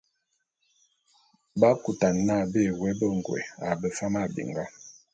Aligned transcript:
B'akutane 1.59 2.19
n'a 2.27 2.37
bé 2.51 2.61
woé 2.79 2.91
bengôé 2.99 3.41
a 3.65 3.67
befam 3.79 4.13
a 4.23 4.31
binga. 4.33 4.65